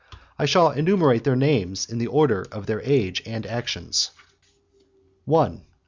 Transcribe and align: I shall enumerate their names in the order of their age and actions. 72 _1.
I 0.39 0.45
shall 0.45 0.71
enumerate 0.71 1.25
their 1.25 1.35
names 1.35 1.85
in 1.85 1.99
the 1.99 2.07
order 2.07 2.47
of 2.51 2.65
their 2.65 2.81
age 2.81 3.21
and 3.23 3.45
actions. 3.45 4.09
72 5.27 5.31
_1. 5.61 5.61